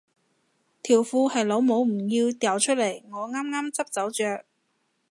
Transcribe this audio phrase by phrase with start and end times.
[0.81, 4.45] 條褲係老母唔要掉出嚟我啱啱執走着